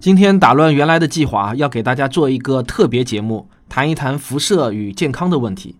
[0.00, 5.76] 今天打乱原来的计划，要给大家做一个特别节目，谈一谈辐射与健康的问题。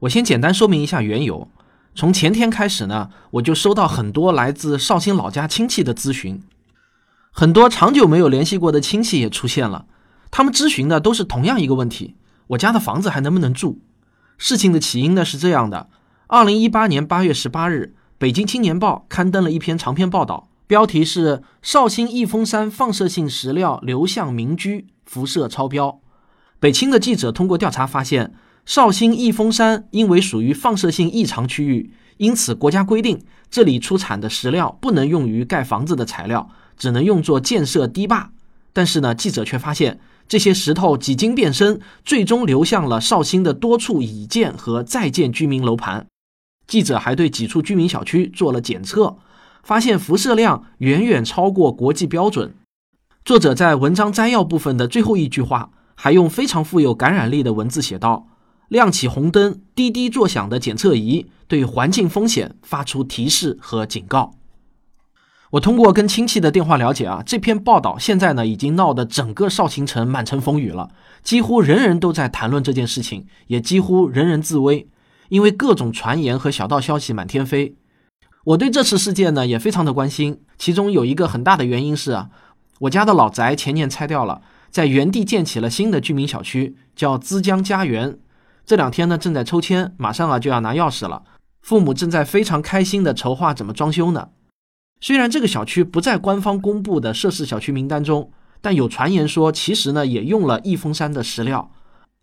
[0.00, 1.48] 我先简单说明一下缘由。
[1.94, 6.42] 从前天开始呢，我就收到很多来自绍兴老家亲戚的咨询，
[7.30, 9.86] 很多长久没有联系过的亲戚也出现了。
[10.30, 12.14] 他们咨询的都是同样一个问题：
[12.48, 13.78] 我家的房子还能不能住？
[14.36, 15.88] 事情的起因呢是这样的：
[16.26, 20.50] 二零一八年八月十八日，北京青年报刊登了一篇长篇报道。
[20.72, 26.00] 标题是绍兴义峰山放射性石料流向民居，辐射超标。
[26.58, 28.32] 北青的记者通过调查发现，
[28.64, 38.32] 绍兴义峰山因为属于放射性异常区域，因此国家规定这里出产的石料不能用于盖房子的材料，只能用作建设堤坝。
[38.72, 46.06] 但是呢，记者却发现这些石头几经变身，最终流向了绍兴的多处已建和在建居民楼盘。
[46.66, 49.18] 记者还对几处居民小区做了检测。
[49.62, 52.54] 发现辐射量远远超过国际标准。
[53.24, 58.26] 作者在文章摘要部分的最后一句话，还用非常富有感染力的文字写道
[58.68, 64.34] ：“亮起红灯，滴滴作响的检测仪对环境风险发出提示和警告。”
[65.52, 70.88] 我通过跟亲戚的电话了解啊，这篇报道现在呢已经闹得整个绍兴城满城风雨了，
[71.22, 74.88] 几乎人人都在谈论这件事情，也几乎人人自危，
[75.28, 77.76] 因为各种传言和小道消息满天飞。
[78.44, 82.30] 我对这次事件呢也非常的关心，其中有一个很大的原因是啊，
[82.80, 88.18] 我家的老宅前年拆掉了，在原地建起了新的居民小区，叫资江家园。
[88.66, 91.22] 这两天呢正在抽签，马上啊就要拿钥匙了。
[91.60, 94.30] 父母正在非常开心的筹划怎么装修呢。
[95.00, 101.70] 虽然这个小区不在官方公布的涉事小区名单中，但有传言说其实呢也用了义峰山的石料。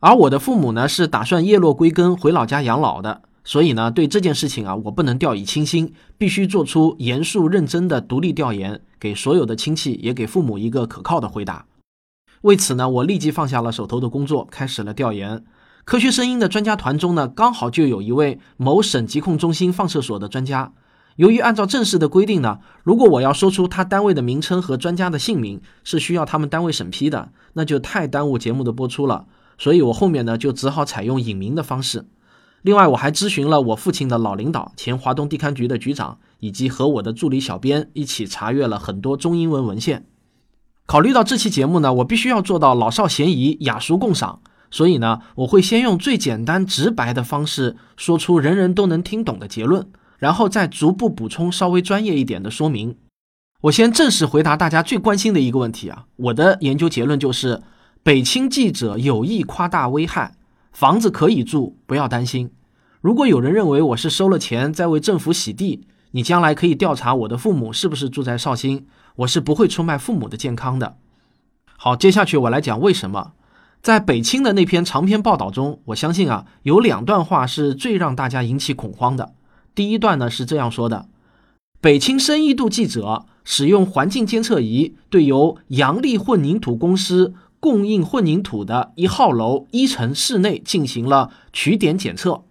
[0.01, 3.21] 而我的父母呢是打算叶落归根回老家养老的。
[3.49, 11.65] 所以呢，对这件事情啊，我不能掉以轻心，必须做出严肃认真的独立调研，给所有的亲戚也给父母一个可靠的回答。
[12.41, 15.43] 为此呢，我立即放下了手头的工作，开始了调研。
[15.83, 20.71] 科学声音的专家团中呢，刚好就有一位某省疾控中心放射所的专家。
[21.15, 29.25] 由于按照正式的规定呢，如果我要说出他单位的名称和专家的姓名，是需要他们单位审批的，那就太耽误节目的播出了。
[29.57, 32.05] 所以我后面呢，就只好采用隐名的方式。
[32.61, 40.05] 另外，我还咨询了我父亲的老领导，前华东地勘局的局长，以及和我的助理小编一起查阅了很多中英文文献。
[40.85, 49.87] 考虑到这期节目呢，我必须要做到老少咸宜、雅俗共赏，所以呢，我会先用最简单直白的方式说出人人都能听懂的结论，
[50.17, 52.97] 然后再逐步补充稍微专业一点的说明。
[53.61, 57.61] 我先正式回答大家最关心的一个问题啊，我的研究结论就是，
[58.03, 60.35] 北青记者有意夸大危害。
[60.71, 62.51] 房子可以住，不要担心。
[63.01, 68.85] 如果有人认为我是收了钱在为政府洗地，你将来可以调查我的父母是不是住在绍兴，
[69.17, 70.97] 我是不会出卖父母的健康的。
[71.77, 73.33] 好，接下去我来讲为什么。
[73.81, 79.33] 在北青的那篇长篇报道中，我相信啊，有两段话是最让大家引起恐慌的。
[79.73, 81.07] 第一段呢是这样说的：
[81.79, 87.33] 北青深一度记者使用环境监测仪对由阳力混凝土公司。
[87.59, 92.43] 供应混凝土的一号楼一层室内进行了取点检测，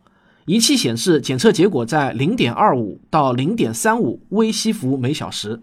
[0.44, 5.62] 仪器显示检测结果在零点二五到零点三五微西弗每小时。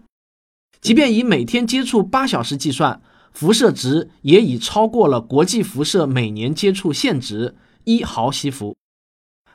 [0.80, 3.00] 即便以每天接触八小时计算，
[3.32, 7.54] 辐射值也已超过了国际辐射每年接触限值
[7.84, 8.76] 一毫西弗。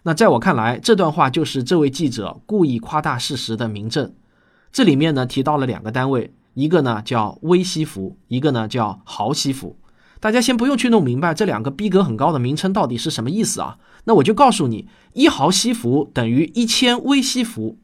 [0.04, 4.14] 那在我看来，这段话就是这位记者故意夸大事实的明证。
[4.72, 9.78] 这里面呢提到了两个单位，一个呢叫微西弗，一个呢叫毫西弗。
[10.22, 13.80] 大家先不用去弄明白这两个逼格很高的名称到底是什么意思啊？
[14.04, 17.80] 那我就告诉你，一毫西弗等于一千微西弗。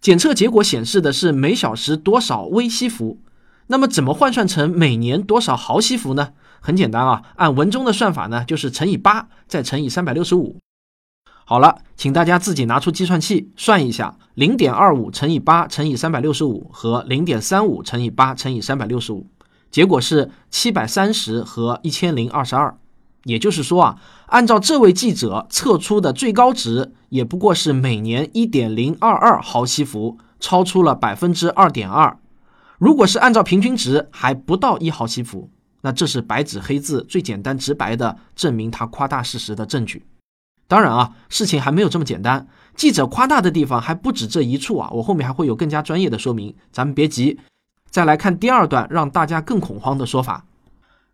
[0.00, 3.20] 检测结果显示的是每小时多少微西弗，
[3.68, 6.32] 那么怎么换算成每年多少毫西弗呢？
[6.60, 10.56] 很简单啊，按文中的算法呢，就是乘以八，再乘以三百六十五。
[11.44, 19.26] 好了，请大家自己拿出计算器算一下，零点二五乘以八乘以三百六十五和零点三五乘以八乘以三百六十五。
[19.70, 22.76] 结果是七百三十和一千零二十二，
[23.24, 32.18] 也就是说啊，按照这位记者测出的最高值，也不过是每年一点零二二毫西弗，超出了百分之二点二。
[32.78, 35.50] 如果是按照平均值，还不到一毫西弗。
[35.82, 40.04] 那这是白纸黑字、最简单直白的证明他夸大事实的证据。
[40.68, 44.90] 当然啊，事情还没有这么简单，记者夸大的地方还不止这一处啊。
[44.92, 47.38] 我后面还会有更加专业的说明，咱们别急。
[47.90, 50.46] 再来看第二段，让大家更恐慌的说法。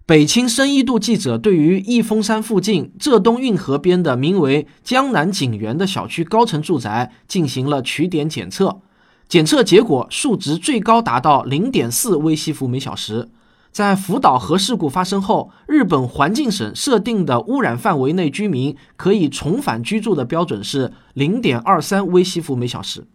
[0.04, 8.82] 北青深一度记者对于义峰山附近浙东运河边的名为江南景园的小区高层住宅进行了取点检测，
[9.28, 13.28] 检测结果数值最高达到零点四微西弗每小时。
[13.72, 23.06] 在福岛核事故发生后，日本环境省设定的污染范围内居民可以重返居住的标准是零点二三微西弗每小时。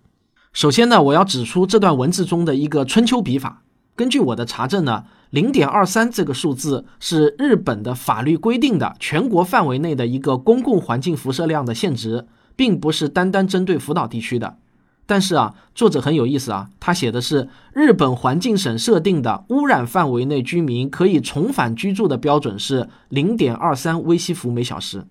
[0.54, 3.64] 首先呢，我要指出这段文字中的一个春秋笔法。
[3.96, 12.28] 根据我的查证呢，零点二三这个数字是日本的法律规定的全国范围内的一个公共环境辐射量的限值，
[12.58, 14.58] 并不是单单针对福岛地区的。
[15.06, 25.06] 但是啊，作者很有意思啊，他写的是日本环境省设定的污染范围内居民可以重返居住的标准是零点二三微西弗每小时。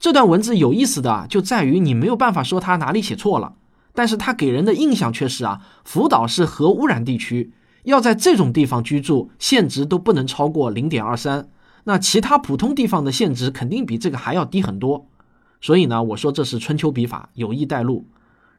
[0.00, 3.54] 这段文字有意思的啊，就在于你没有办法说他哪里写错了，
[3.94, 7.52] 但是他给人的印象却是啊，福岛是核污染地区，
[7.84, 11.48] 要在这种地方居住，限值都不能超过零点二三。
[11.84, 15.06] 那其他普通地方的限值肯定比这个还要低很多。
[15.60, 18.06] 所以呢，我说这是春秋笔法，有意带路。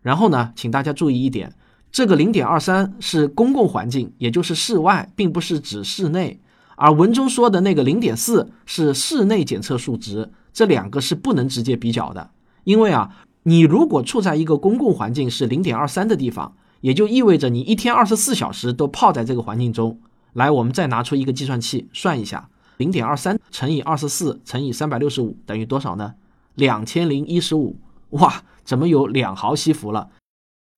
[0.02, 1.54] 然后呢，请大家注意一点，
[1.92, 6.40] 这个零点二三是公共环境，也就是室外，并不是指室内。
[6.78, 12.32] 而文中说的那个零点四是室内检测数值，这两个是不能直接比较的。
[12.64, 13.10] 因为啊，
[13.48, 20.00] 你如果处在一个公共环境是零点二三的地方，也就意味着你一天二十四小时都泡在这个环境中。
[20.34, 26.16] 来，我们再拿出一个计算器算一下，零点二三乘以二十四乘以三百六十五等于多少呢？
[26.56, 27.78] 两千零一十五。
[28.12, 28.44] 哇！
[28.64, 30.10] 怎么有两毫西弗了？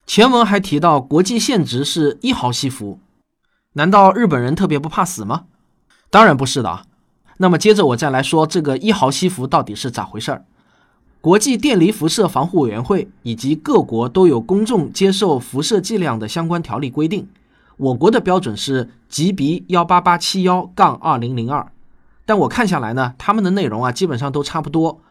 [0.06, 3.00] 前文还提到国际限值是一毫西弗，
[3.74, 5.46] 难道日本人特别不怕死吗？
[6.10, 6.84] 当然不是的啊。
[7.38, 10.46] 那么接着我再来说这个一毫西弗到底是咋回事儿？
[11.19, 17.28] 国际电离辐射防护委员会以及各国都有公众接受辐射剂量的相关条例规定，
[17.78, 21.72] 我国的标准是 GB 幺八八七幺杠二零零二，
[22.25, 25.02] 但我看下来呢，他们的内容啊基本上都差不多。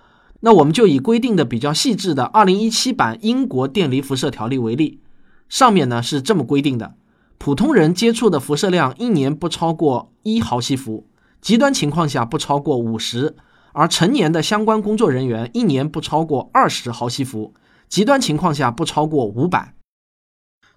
[0.41, 5.01] 那我们就以规定的比较细致的二零一七版英国电离辐射条例为例，
[5.49, 6.95] 上面呢是这么规定的：
[7.39, 11.07] 普通人接触的辐射量一年不超过一毫西弗，
[11.41, 13.35] 极端情况下不超过五十；
[13.77, 17.53] 而成年的相关工作人员一年不超过二十毫西弗，
[17.91, 19.75] 极端情况下不超过五百。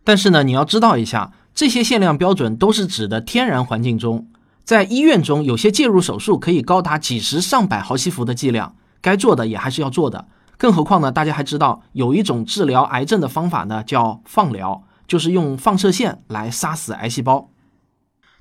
[0.04, 4.28] 但是呢，你要知道一下，这些限量标准都是指的天然环境中，
[4.66, 8.75] 在医院中有些介入手术可以高达几十上百毫西弗的剂量。
[9.00, 11.10] 该做的也还是要做的，更何况呢？
[11.10, 17.50] 大家还知道有一种治疗癌症的方法呢，叫放疗，就是用放射线来杀死癌细胞。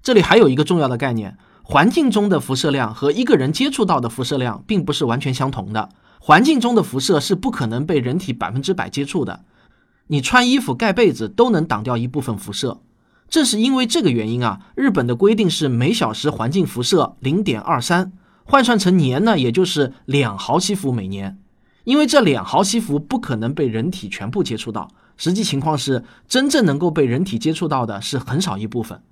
[0.03, 1.39] 这里还有一个重要的概念：
[1.71, 5.91] 环境中的辐射量和一个人接触到的辐射量并不是完全相同的。
[6.19, 9.45] 环境中的辐射是不可能被人体百分之百接触的，
[10.07, 12.81] 你穿衣服、盖被子都能挡掉一部分辐射。
[13.29, 18.13] 正是因为这个原因啊，日本的规定是每小时环境辐射零点二三。
[18.45, 21.37] 换算成年呢，也就是两毫西弗每年，
[21.85, 24.89] 因为这两毫西弗不可能被人体全部接触到，
[25.19, 29.03] 实际情况是真正能够被人体接触到的是很少一部分。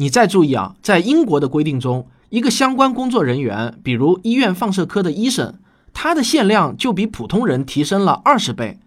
[0.00, 5.54] 你再注意啊，在英国的规定中，一个相关工作人员，比如医院放射科的医生，
[5.92, 8.78] 他的限量就比普通人提升了二十倍。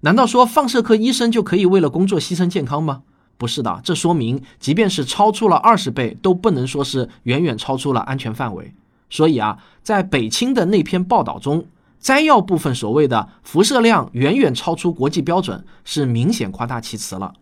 [0.00, 3.02] 难道说放射科医生就可以为了工作牺牲健康吗？
[3.38, 8.74] 不是的，这说明即便是超出了二十倍，都不能说是远远超出了安全范围。
[9.08, 11.66] 所以啊，在北青的那篇报道中，
[12.00, 17.34] 摘要部分所谓的辐射量远远超出国际标准，是明显夸大其词了。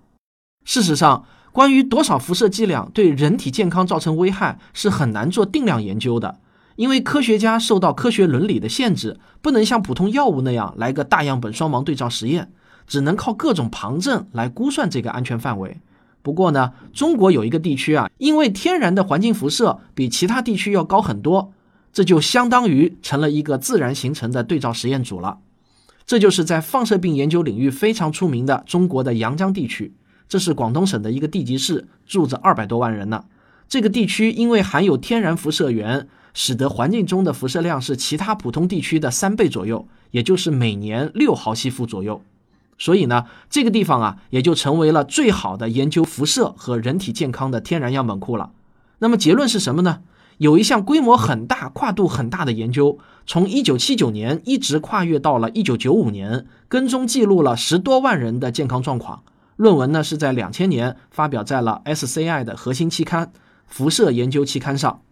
[0.65, 6.41] 事实上，关于多少辐射剂量对人体健康造成危害，是很难做定量研究的，
[6.75, 12.51] 因为科学家受到科学伦理的限制，不能像普通药物那样来个大样本双盲对照实验，
[12.89, 15.81] 只能靠各种旁证来估算这个安全范围。
[16.23, 21.53] 不过呢，中国有一个地区啊，因为天然的环境辐射比其他地区要高很多，
[21.93, 25.39] 这就相当于成了一个自然形成的对照实验组了。
[26.05, 29.95] 这就是在放射病研究领域非常出名的中国的阳江地区，
[30.29, 33.25] 这是广东省的一个地级市，住着二百多万人呢。
[33.69, 42.23] 这个地区因为含有天然辐射源，使得环境中的辐射量是其他普通地区的三倍左右，也就是每年六毫西弗左右。
[42.77, 48.51] 所以呢，这个地方啊，也就成为了最好的研究辐射和人体健康的天然样本库了。
[48.99, 50.01] 那么结论是什么呢？
[50.39, 59.23] 有一项规模很大、跨度很大的研究，从1979年一直跨越到了1995年，跟踪记录了十多万人的健康状况。
[59.57, 63.27] 论文呢是在2000年发表在了 SCI 的核心期刊
[63.67, 65.03] 《辐射研究期刊》上。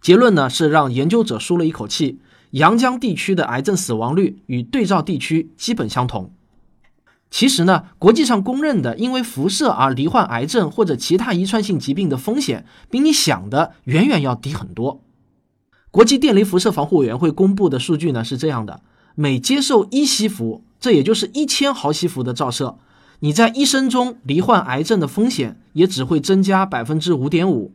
[0.00, 2.20] 结论呢是让研究者舒了一口气：
[2.50, 6.32] 阳江地区的癌症死亡率与对照地区基本相同。
[7.28, 15.02] 其实呢，国际上公认的因为辐射而罹患癌症或者其他遗传性疾病的风险，比你想的远远要低很多。
[15.90, 18.80] 国际电离辐射防护委员会公布的数据呢是这样的：
[19.16, 22.78] 每接受一西弗，这也就是一千毫西弗的照射，
[23.20, 27.72] 你在一生中罹患癌症的风险也只会增加百分之五点五。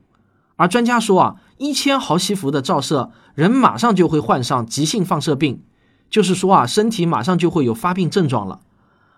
[0.56, 5.62] 而专家说啊，一千毫西弗的照射，人马上就会患上急性放射病，
[6.10, 8.60] 就是说啊，身体马上就会有发病症状了。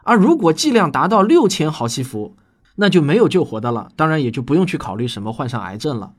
[0.04, 2.36] 而如果剂量达到六千毫西弗，
[2.76, 6.14] 那就没有救活的了，当然也就不用去考虑什么患上癌症了。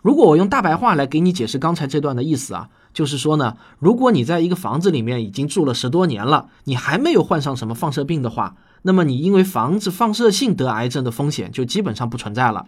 [0.00, 12.66] 如果我用大白话来给你解释刚才这段的意思啊，就是说呢，如果你在一个房子里面已经住了十多年了，你还没有患上什么放射病的话，那么你因为房子放射性得癌症的风险就基本上不存在了。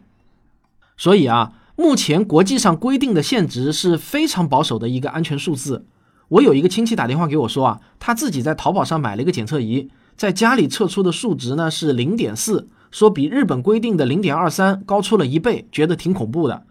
[0.97, 5.87] 所以啊，目前国际上规定的限值是非常保守的一个安全数字。
[6.29, 16.65] 我有一个亲戚打电话给我说啊，他自己在淘宝上买了一个检测仪，在家里测出的数值呢是零点四，说比日本规定的零点二三高出了一倍，觉得挺恐怖的。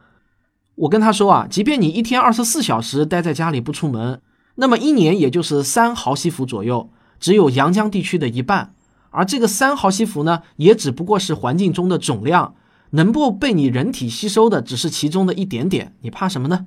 [0.75, 4.21] 我跟他说啊，即便你一天二十四小时待在家里不出门，
[4.55, 8.72] 那么一年也就是三毫西弗左右，只有阳江地区的一半。
[9.13, 12.55] 而这个三毫西弗呢，也只不过是环境中的总量，
[12.89, 15.95] 能够被你人体吸收的只是其中的一点点。
[16.01, 16.65] 你怕什么呢？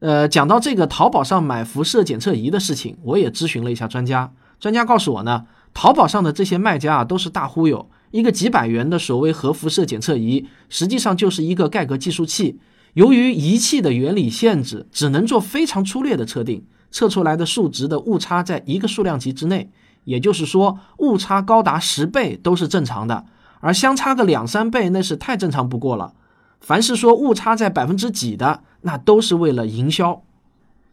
[0.00, 12.58] 呃，讲到这个淘宝上买辐射检测仪的事情，我也咨询了一下专家，专家告诉我呢，淘宝上的这些卖家啊都是大忽悠，一个几百元的所谓核辐射检测仪，实际上就是一个盖革计数器。
[12.94, 19.70] 由于仪器的原理限制，只能做非常粗略的测定，测出来的数值的误差在一个数量级之内，
[20.04, 23.24] 也就是说误差高达十倍都是正常的，
[23.60, 26.14] 而相差个两三倍那是太正常不过了。
[26.60, 30.22] 凡是说误差在百分之几的，那都是为了营销。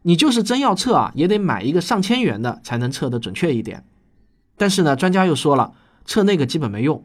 [0.04, 3.84] 你就是真要测啊，也得买一个上千元的才能测得准确一点。
[4.58, 5.74] 但是呢，专家又说了，
[6.06, 7.04] 测那个基本没用，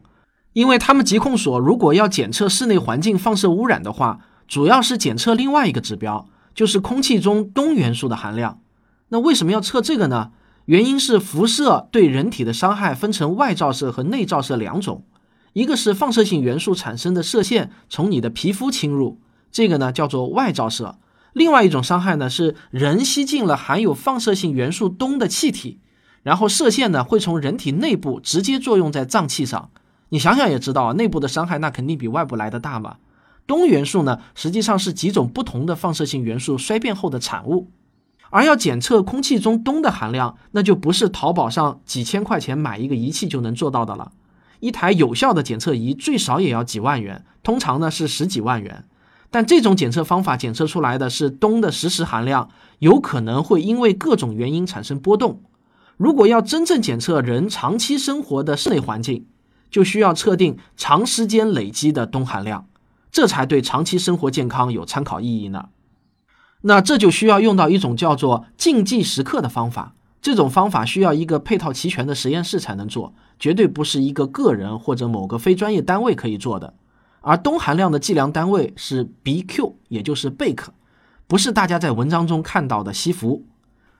[0.52, 4.20] 因为他们疾控所如果要检测室内环境放射污染的话。
[4.46, 8.60] 主要是检测另外一个指标，就是空气中氡元素的含量。
[9.08, 10.32] 那为什么要测这个呢？
[10.66, 15.04] 原因是辐射对人体的伤害分成外照射和内照射两种，
[15.52, 19.20] 一个是放射性元素产生的射线从你的皮肤侵入，
[19.52, 20.96] 这个呢叫做外照射；
[21.34, 25.80] 另外一种伤害呢是人吸进了含有放射性元素氡的气体，
[26.22, 29.70] 然后射线呢会从人体内部直接作用在脏器上。
[30.08, 32.96] 你想想也知道，内部的伤害那肯定比外部来的大嘛。
[33.46, 37.68] 氡元素呢，实际上是几种不同的放射性元素衰变后的产物，
[38.34, 44.10] 而要检测空气中氡的含量，那就不是淘宝上几千块钱买一个仪器就能做到的了。
[44.58, 48.86] 一台有效的检测仪最少也要几万元，通常呢是十几万元。
[49.30, 52.50] 但这种检测方法检测出来的是氡的实时含量，
[52.80, 55.40] 有可能会因为各种原因产生波动。
[55.96, 59.26] 如果要真正检测人长期生活的室内环境，
[59.70, 62.66] 就需要测定长时间累积的氡含量。
[63.12, 65.66] 这才对长期生活健康有参考意义呢。
[66.66, 69.94] 那这就需要用到一种叫做竞技时刻的方法。
[70.22, 76.74] 这种方法需要一个配套齐全的实验室才能做，绝对不是一个个人或者某个非专业单位可以做的。
[77.20, 80.72] 而氡含量的计量单位是 BQ，也就是贝克，
[81.26, 83.44] 不是大家在文章中看到的西弗。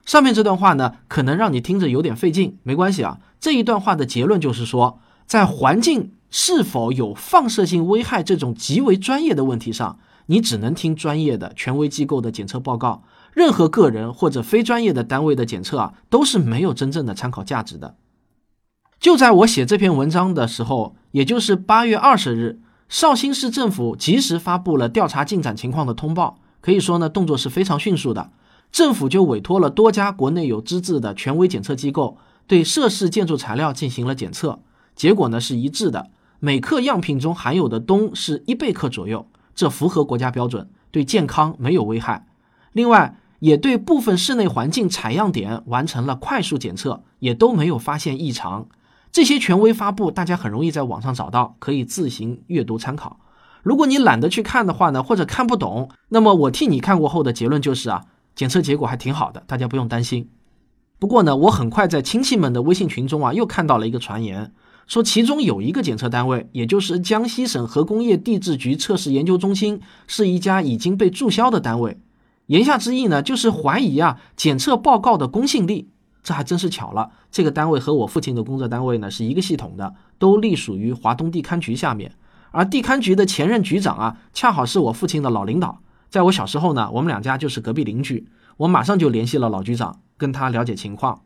[0.03, 3.19] 上面这段话呢，可能让你听着有点费劲，没关系啊。
[3.39, 6.11] 这一段话的结论就是说，在环境。
[6.31, 13.03] 是否有放射性危害这种极为专业的问题上，你只能听专业的权威机构的检测报告，
[13.33, 17.95] 任何个人或者非专业的单位的检测啊，都是没有真正的参考价值的。
[18.99, 28.31] 就在我写这篇文章的时候，也就是八月二十日，绍兴市政府及时发布了调查进展情况的通报，可以说呢，动作是非常迅速的。
[28.71, 32.17] 政府就委托了多家国内有资质的权威检测机构，
[32.47, 34.59] 对涉事建筑材料进行了检测，
[34.95, 36.09] 结果呢是一致的。
[36.39, 42.27] 每克样品中含有的氡是一贝克左右，这符合国家标准，对健康没有危害。
[42.73, 48.67] 另外，也对部分室内环境采样点完成了快速检测，也都没有发现异常。
[49.11, 53.19] 这些权威发布，大家很容易在网上找到，可以自行阅读参考。
[53.63, 60.29] 如果你懒得去看的话呢，或者看不懂，那么我替你看过后的结论就是啊，检测结果还挺好的，大家不用担心。
[60.99, 64.53] 不过呢，我很快在亲戚们的微信群中啊，又看到了一个传言。
[64.87, 71.97] 说其中有一个检测单位，也就是江西省核工业地质局测试研究中心，是一家已经被注销的单位。
[72.47, 75.89] 言下之意呢，就是怀疑啊检测报告的公信力。
[76.21, 82.11] 这还真是巧了，这个单位和我父亲的工作单位呢是一个系统的，都隶属于华东地勘局下面。
[82.51, 85.81] 而地勘局的前任局长啊，恰好是我父亲的老领导。
[86.09, 88.27] 在我小时候呢，我们两家就是隔壁邻居。
[88.57, 91.21] 我马上就联系了老局长，跟他了解情况。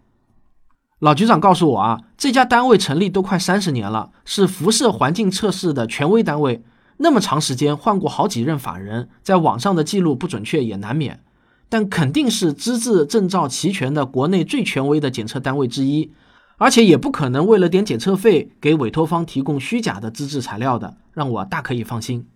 [1.00, 6.63] 老局长告诉我啊，这家单位成立都快三十年了，是辐射环境测试的权威单位。
[6.98, 11.22] 那么长时间换过好几任法人，在网上的记录不准确也难免，
[11.70, 16.12] 但肯定是资质证照齐全的国内最权威的检测单位之一。
[16.58, 22.27] 而且也不可能为了点检测费给委托方提供虚假的资质材料的，让我大可以放心。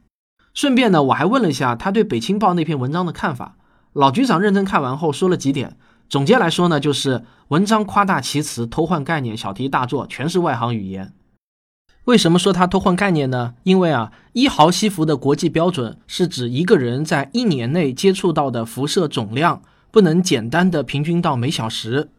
[0.54, 3.58] 顺便呢，我还问了一下他对《北青报》那篇文章的看法。
[3.92, 5.76] 老局长认真看完后说了几点，
[6.10, 11.14] 总结来说呢，就是文章夸大其词、偷换概念、小题大做，全是外行语言。
[12.06, 13.56] 为什么说它偷换概念呢？
[13.64, 22.10] 因为啊，一毫西弗的国际标准是指一个人在一年内接触到的辐射总量，不能简单的平均到每小时。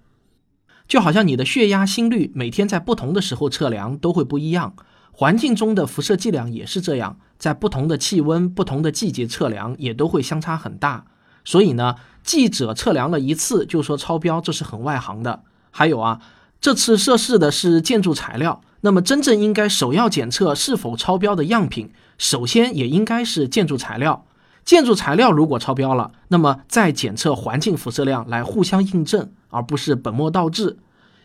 [0.89, 4.75] 就好像你的血压、心率每天在不同的时候测量都会不一样。
[5.13, 11.05] 环境中的辐射剂量也是这样，在不同的气温、不同的季节测量也都会相差很大。
[11.45, 15.43] 所以呢，记者测量了一次就说超标，这是很外行的。
[15.71, 16.21] 还有啊，
[16.61, 24.25] 这次涉事的是建筑材料，那么真正应该首要检测是否超标的样品，首先也应该是建筑材料。
[24.65, 30.79] 建筑材料如果超标了，那么再检测环境辐射量来互相印证，而不是本末倒置。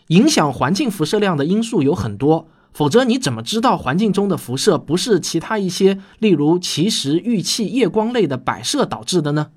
[0.08, 2.50] 影响环境辐射量的因素有很多。
[2.74, 9.48] 否则你怎么知道环境中的辐射不是其他一些，例如奇石、玉器、夜光类的摆设导致的呢？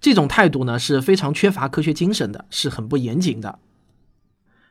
[0.00, 3.58] 这种态度呢是非常缺乏科学精神的，是很不严谨的。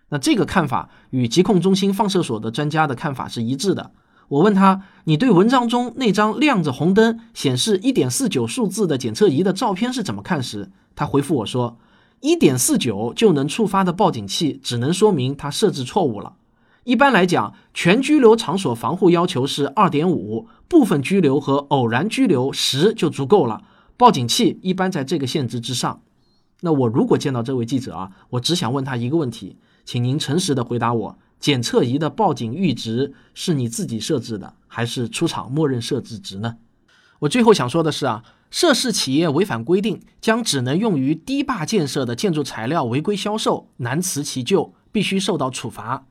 [0.10, 3.92] 那这个看法与疾控中心放射所的专家的看法是一致的。
[4.30, 11.78] 我问他：“你对文章中那张亮着红灯显示一点四九数字的检测仪的照片是怎么看？”时，他回复我说
[12.22, 16.34] ：“一点四九就能触发的报警器，只能说明它设置错误了。”
[16.86, 23.62] 一般来讲，全拘留场所防护要求是二点五，部分拘留和偶然拘留十就足够了。
[24.00, 26.02] 报警器一般在这个限值之上。
[26.62, 36.56] 那我如果见到这位记者啊，我只想问他一个问题，请您诚实的回答我：检测仪的报警阈值是你自己设置的，还是出厂默认设置值呢？
[37.20, 46.06] 我最后想说的是啊，涉事企业违反规定，将只能用于堤坝建设的建筑材料违规销售，难辞其咎，必须受到处罚。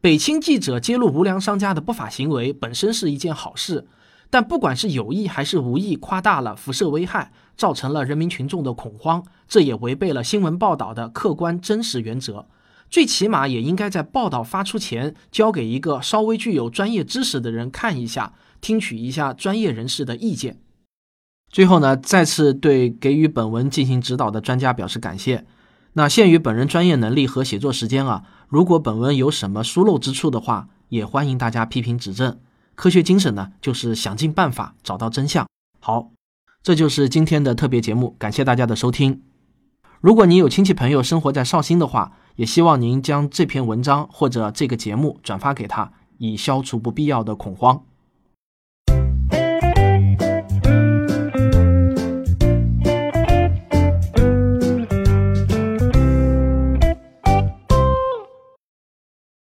[0.00, 3.86] 北青记者揭露无良商家的不法行为本身是一件好事，
[4.30, 12.46] 但不管是有意还是无意夸大了辐射危害，造成了人民群众的恐慌，这也违背了新闻报道的客观真实原则。
[12.90, 20.58] 最起码也应该在报道发出前，交给一个稍微具有专业知识的人看一下，听取一下专业人士的意见。
[21.50, 25.46] 最后呢，再次对给予本文进行指导的专家表示感谢。
[25.94, 28.24] 那限于本人专业能力和写作时间啊。
[28.46, 32.38] 如果本文有什么疏漏之处的话，也欢迎大家批评指正。
[32.78, 35.44] 科学精神呢，就是想尽办法找到真相。
[35.80, 36.12] 好，
[36.62, 39.20] 这就是今天的特别节目，感谢大家的收听。
[40.00, 47.82] 如果您有亲戚朋友生活在绍兴的话，也希望您将这篇文章或者这个节目转发给他，以消除不必要的恐慌。